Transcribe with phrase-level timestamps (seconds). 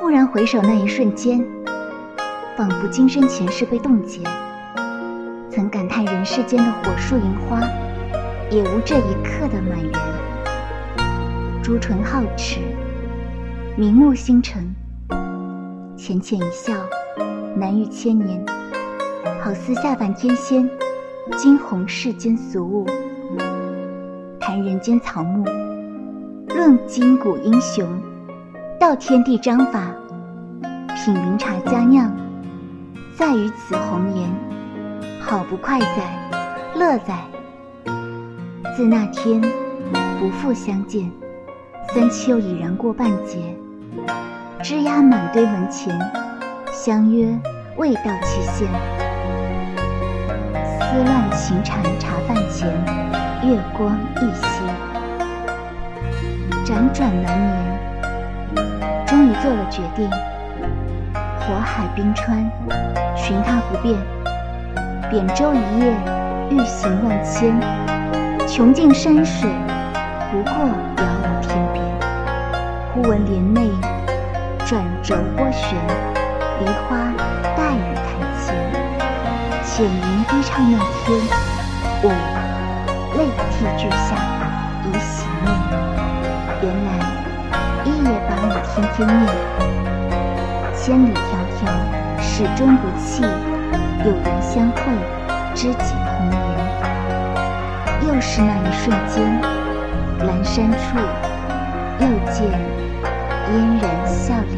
[0.00, 1.44] 蓦然回首，那一瞬间，
[2.56, 4.20] 仿佛今生前世被冻结。
[5.50, 7.60] 曾感叹人世间的火树银花，
[8.50, 9.92] 也无这一刻的满园。
[11.62, 12.60] 朱唇皓齿，
[13.76, 14.74] 明目星辰，
[15.96, 16.74] 浅浅一笑，
[17.56, 18.44] 难遇千年。
[19.40, 20.68] 好似下凡天仙，
[21.38, 22.86] 惊鸿世间俗物。
[24.38, 25.44] 谈人间草木，
[26.54, 27.84] 论今古英雄，
[28.78, 29.90] 道天地章法，
[30.94, 32.08] 品茗茶佳酿，
[33.18, 34.30] 在于此红颜。
[35.20, 36.30] 好不快哉，
[36.76, 37.24] 乐哉！
[38.76, 39.42] 自那天
[40.20, 41.10] 不复相见，
[41.92, 43.56] 三秋已然过半截。
[44.62, 45.98] 枝桠满堆门前，
[46.72, 47.36] 相约
[47.76, 48.68] 未到期限。
[50.78, 52.70] 丝乱情缠茶饭前，
[53.42, 54.93] 月光一稀。
[56.64, 58.64] 辗转难眠，
[59.06, 60.08] 终于做了决定。
[61.38, 62.38] 火海冰川，
[63.14, 63.94] 寻他不变。
[65.10, 65.94] 扁舟一叶，
[66.48, 67.54] 欲行万千。
[68.48, 69.50] 穷尽山水，
[70.32, 71.84] 不过遥望天边。
[72.94, 73.68] 忽闻帘内
[74.64, 75.76] 转轴拨弦，
[76.60, 76.96] 梨花
[77.54, 78.04] 带雨台
[78.40, 78.56] 前。
[79.62, 81.20] 浅吟低唱那天，
[82.02, 82.08] 我
[83.18, 84.16] 泪涕俱下，
[84.86, 85.73] 已洗面。
[88.74, 89.16] 天天念，
[90.74, 91.16] 千里迢
[91.62, 91.64] 迢，
[92.20, 93.22] 始终不弃。
[94.04, 94.80] 有缘相会，
[95.54, 96.36] 知己同游。
[98.08, 99.40] 又是那一瞬间，
[100.18, 100.98] 阑珊处
[102.00, 102.50] 又见
[103.46, 104.52] 嫣然笑脸。